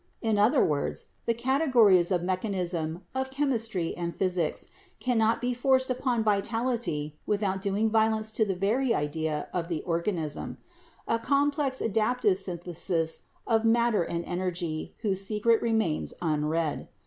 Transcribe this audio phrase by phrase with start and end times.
[0.19, 6.23] In other words, the categories of mechanism, of chemistry and physics, cannot be forced upon
[6.23, 10.57] vitality without doing violence to the very idea of the organism—
[11.07, 16.87] a complex adaptive synthesis of matter and energy whose secret remains unread.